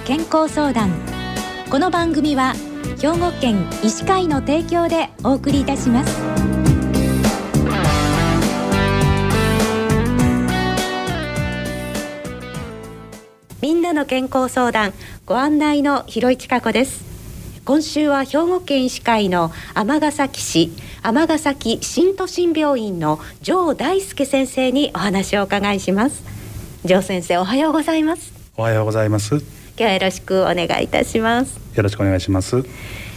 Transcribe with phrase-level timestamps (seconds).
[0.00, 0.90] 健康相談。
[1.70, 2.54] この番組は
[3.00, 6.20] 兵庫県医師会の提供でお送りいたします。
[13.62, 14.92] みんなの健康相談
[15.24, 17.04] ご案内の広市加子です。
[17.64, 20.70] 今週は兵庫県医師会の尼崎市
[21.02, 26.22] 尼崎新都心病院の城大輔先生にお話をお伺いします。
[26.86, 28.32] 城先生おはようございます。
[28.56, 29.55] おはようございます。
[29.78, 31.60] 今日はよろしくお願いいたします。
[31.74, 32.64] よろしくお願いします。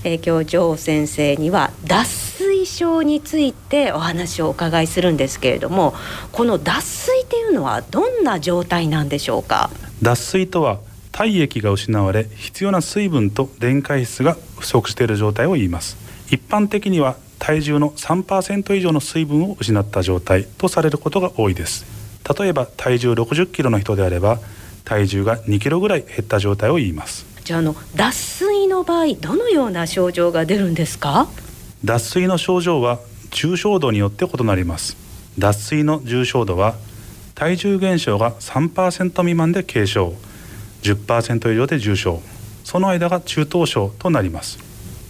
[0.03, 5.93] えー、今日城先生には脱水症についてお話をお伺いするんですけれども
[6.33, 9.69] この脱水っていうのはどんな状態なんでしょうか？
[10.01, 10.79] 脱水とは
[11.13, 15.95] 体液が失われ必要な水分と電解質が不足している状態を言います。
[16.29, 21.85] 一般的には体重の3%以上の水分を失った状態とされることが多いです。
[22.38, 24.39] 例えば体重60キロの人であれば
[24.89, 27.27] 体重が2キロぐらい減った状態を言います。
[27.43, 31.27] じゃあの脱水の場合どのような症状が出るんですか？
[31.85, 32.97] 脱水の症状は
[33.29, 34.97] 重症度によって異なります。
[35.37, 36.73] 脱水の重症度は
[37.35, 40.15] 体重減少が3%未満で軽症。
[40.81, 42.19] 10%以上で重症。
[42.63, 44.57] その間が中等症となります。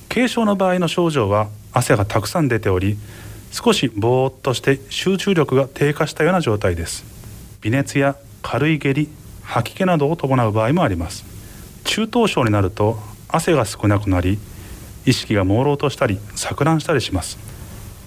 [0.09, 2.97] 軽症の場合の症状は汗がたくさん出ており
[3.51, 7.05] 少しぼーっとして集中力が低下したような状態です。
[7.61, 9.07] 微熱や軽い下痢
[9.49, 11.25] 吐き気などを伴う場合もあります。
[11.83, 14.37] 中等症になると汗が少なくなり
[15.07, 17.39] 意識が朦朧としたり錯乱したりします。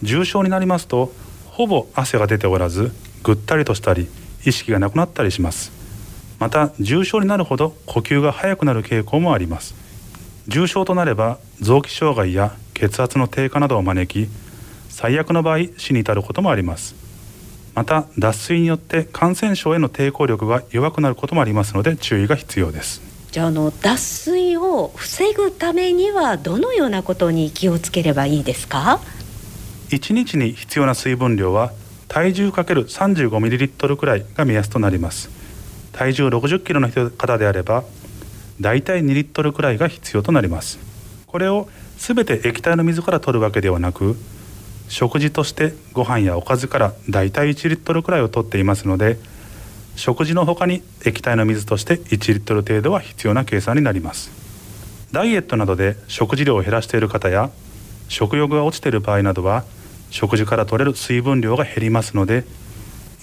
[0.02, 1.12] 重症になりますと
[1.46, 2.92] ほぼ汗が出ておらず
[3.24, 4.06] ぐったりとしたり
[4.46, 5.72] 意識がなくなったりします。
[6.38, 9.74] また重症になるほど呼吸が速くなる傾向もあります。
[10.46, 14.30] 重症となれば臓器障害や血圧の低下などを招き
[14.88, 17.01] 最悪の場合死に至ることもあります。
[17.74, 23.00] また脱水によって感染症への抵抗力が弱くなることもありますので注意が必要です。
[23.30, 29.00] じゃあの脱水を防ぐためにはどのようなことに気をつければいいですか
[29.88, 31.72] ？1日に必要な水分量は
[32.08, 35.30] 体重 ×35ml くらいが目安となります。
[35.92, 37.84] 体重60キロの方であれば
[38.60, 40.78] だいたい2リットルくらいが必要となります。
[41.26, 44.16] これをすべて液体の水から取るわけではなく
[44.92, 49.16] 食事としてご飯やおかずからだいたい1リットルくらいを取っていますので
[49.96, 54.30] 食事の他に液体の水として1リットル程度は必要な計算になります。
[55.10, 57.50] ダイエットなどで食事量を減らしている方や
[58.08, 59.64] 食欲が落ちている場合などは
[60.10, 62.44] 食事から取れる水分量が減りますので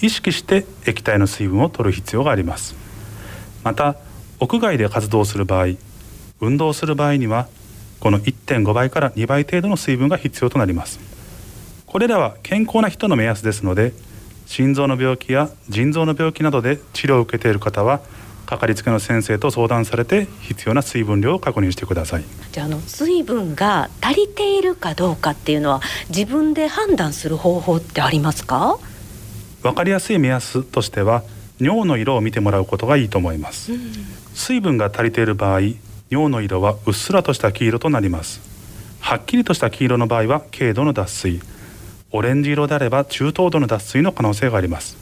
[0.01, 2.75] 意識して液体の水分を取る必要があります。
[3.63, 3.96] また
[4.40, 5.75] 屋外で活動する場合
[6.41, 7.47] 運動する場合には
[8.00, 11.08] この1.5倍から2倍程度の水分が必要となります。
[11.89, 13.94] これらは健康な人の目安ですので
[14.45, 18.01] 心臓の病気や腎臓の病気などで治療を受けている方は
[18.45, 22.23] かかりつけの先生と相談されて必要な水分量を確認してください。
[22.51, 28.77] じゃあの水分が足りているかどうかっていうのは自分で判断する方法ってありますか？
[29.63, 31.23] わかりやすい目安としては
[31.59, 33.79] 尿の色を見てもらうことがいいと思います、うん、
[34.33, 35.61] 水分が足りている場合
[36.09, 38.41] 尿の色はうっすらとした黄色となります。
[39.00, 41.41] はっきりとした黄色の場合は軽度の脱水
[42.11, 44.97] オレンジ色であれば中等度の脱水の可能性があります。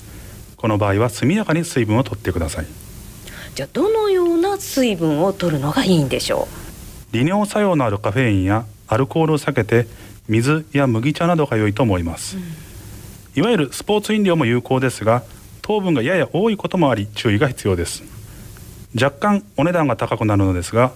[0.58, 2.66] この場合は速やかに水分を取ってください。
[3.56, 6.48] じゃあどのような水分を取るのがいいんでしょ
[7.12, 7.14] う？
[7.16, 9.88] 利尿作用のあるカフェインやアルコールを避けて
[10.28, 12.44] 水や麦茶などが良いと思います、うん、
[13.36, 15.24] いわゆるスポーツ飲料も有効ですが
[15.62, 18.04] 糖分がやや多いこともあり注意が必要です。
[19.00, 20.92] 若干お値段が高くなるのですが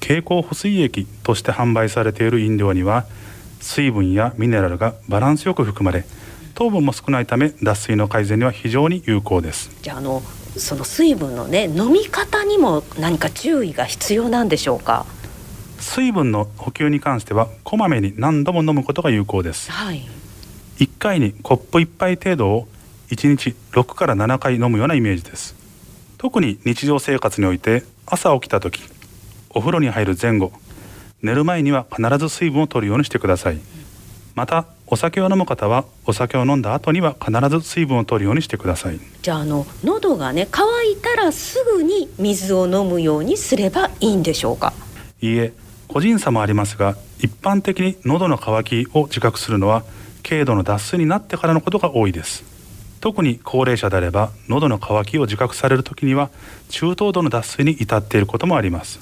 [0.00, 3.06] 経口補水液として販売されている飲料には
[3.64, 6.04] 水分やミネラルがバランスよく含まれ
[6.54, 9.74] 糖分も少ないため脱水の改善には非常に有効です。
[9.82, 10.22] じゃあの
[10.56, 15.06] その水分のね飲み方にも何か注意が必要なんでしょうか？
[15.80, 20.06] 水分の補給に関してはこまめに何度も飲むことが有効です、はい、
[20.78, 22.68] 1回にコップ1杯程度を
[23.10, 25.56] 1日6から7回飲むようなイメージです。
[26.18, 28.82] 特に日常生活において朝起きた時
[29.50, 30.52] お風呂に入る前後
[31.24, 33.58] 寝る前には必ず水分を取るようにしてください。
[34.34, 39.00] またお酒を飲む方はお酒を飲んだ後には必ず水分を取るようにしてください。
[39.22, 44.72] じゃああの喉がね乾いたらすぐに水を飲むようにすればいいんでしょうか？
[45.20, 45.52] いいえ
[45.88, 49.84] 個人差もありますが一般的に喉の渇きを自覚するのは
[50.22, 52.44] 軽度の脱水になってからのことが多いです。
[53.00, 56.30] 特に高齢者であれば喉の渇きを自覚される時には
[56.70, 58.98] 中等度の脱水に至っていることもあります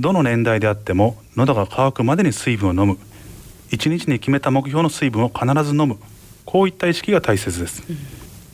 [0.00, 2.98] どの年代であっても喉が渇くまでに水分を飲む。
[3.70, 5.98] 1日に決めた目標の水分を必ず飲む。
[6.46, 7.96] こういった意識が大切です、うん、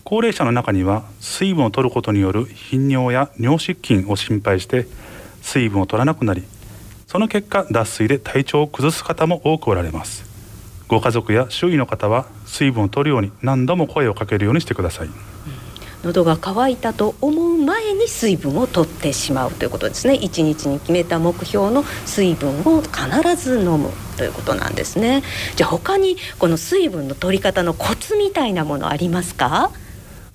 [0.04, 4.86] 高齢者の中には水分を取ることによる頻尿や尿失禁を心配して
[5.40, 6.42] 水分を取らなくなり
[7.06, 10.26] その結果脱水で体調を崩す方も多くおられます。
[10.88, 15.08] ご家族や周囲の方は水分を取るように何度も声をかけるようにしてください、
[16.04, 20.14] 喉が渇いたと思う前に水分を取ってしまうということですね。
[20.14, 25.22] 一日に決めた目標の水分を必ず飲むということなんですね。
[25.56, 29.70] じゃあ他にこの水分の取り方のコツみたいなものありますか？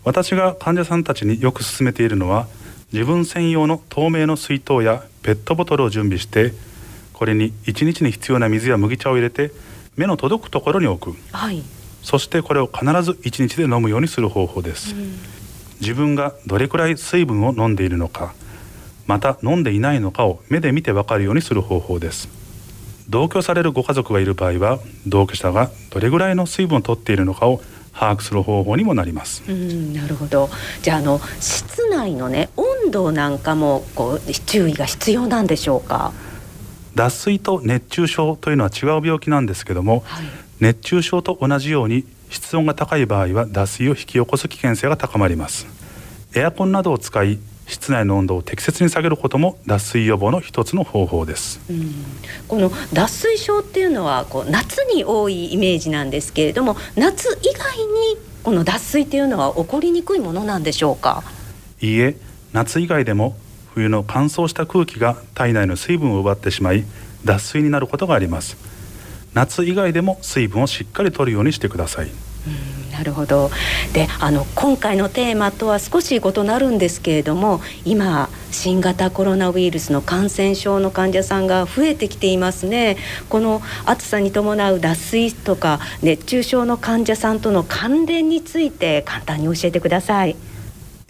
[0.04, 2.48] 私が患者さんたちによく勧めているのは
[2.92, 6.54] 自分専用の透明の水筒やペットボトルを準備して
[7.14, 9.52] これに1日に必要な水や麦茶を入れて
[9.96, 11.62] 目の届くところに置く、はい、
[12.02, 15.20] そしてこれを必ず1日で飲むようにする方法です、うん、
[15.82, 18.34] 自分がどれくらい水分を飲んでいるのか
[19.08, 22.30] また飲んでいないのかを目で見てわかるようにする方法です
[23.10, 27.62] 同居されるご家族がいる場合は同居者がどれぐらいの水分をとっているのかを
[27.94, 29.44] 把握する方法にもなります。
[29.50, 30.50] うんなるほど。
[30.82, 36.14] じゃああの室内のね温度なんかもこう注意が必要なんでしょうか？
[36.96, 40.26] 脱水と熱中症というのは違う病気なんですけども、はい、
[40.62, 45.68] 熱中症と同じように室温が高い場合は脱水を引き起こす危険性が高まります。
[46.34, 47.38] エアコンなどを使い
[47.68, 51.94] 室内の温度を適切に下げることも脱水予防の一つの方法です、うん、
[52.48, 61.24] この脱水症っていうのはこう夏に多いイメージなんですけれども夏以外にこの脱水っていうのは起こりにくいものなんでしょうか？
[61.80, 62.18] いいえ
[62.52, 63.38] 夏以外でも
[63.74, 66.84] 冬の乾燥した空気が体内の水分を奪ってしまい
[67.24, 68.58] 脱水になることがあります
[69.34, 72.10] 夏以外でも水分をしっかりとるようにしてください。
[72.92, 73.50] なるほど。
[73.94, 82.98] であの今回のテーマとは少し異なるんですけれども今新型コロナウイルスの感染症の患者さんが増えてきていますね。
[83.30, 90.36] この暑さに伴う脱水とか熱中症の患者さんとの関連について簡単に教えてください。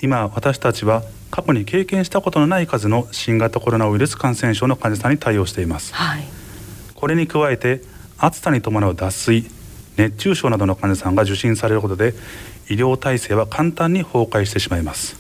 [0.02, 6.24] 今私たちは過去に経験したことのない数の新型コロナウイルス感染症の患者さんに対応しています、はい、
[6.94, 7.82] これに加えて
[8.24, 9.46] 暑さに伴う脱水
[9.98, 12.14] 熱中症などの患者さんが受診されることで
[12.70, 15.18] 医療体制は簡単に崩壊してしまいます。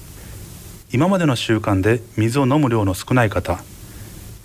[0.93, 3.63] 今までの習慣で水を飲む量の少ない方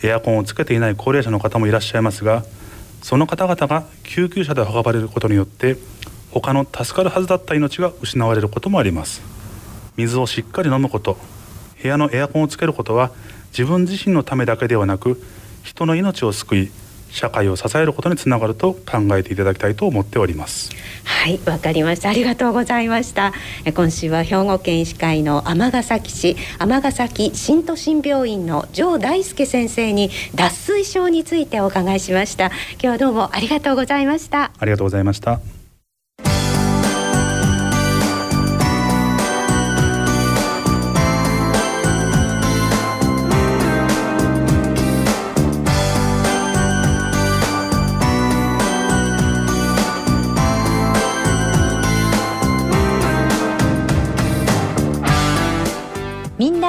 [0.02, 2.44] エアコンをつけていない高齢者の方もいらっしゃいますが
[3.02, 5.76] その方々が救急車で運ばれることによって
[6.30, 9.22] 他の助かるはずだった命が失われることもあります。
[9.96, 11.18] 水をしっかり飲むこと
[11.82, 13.10] 部屋のエアコンをつけることは
[13.50, 15.22] 自分自身のためだけではなく
[15.62, 16.70] 人の命を救い
[17.16, 20.70] 社会を支えることにつながると考えていただきたいと思っております。
[21.04, 22.10] はいわかりました。
[22.10, 23.32] ありがとうございました。
[23.74, 32.46] 今週は兵庫県医師会の尼崎市尼崎新都心病院の城大輔先生に脱水症についてお伺いしました。
[32.72, 34.52] 今日はどうもありがとうございました。
[34.58, 35.55] ありがとうございました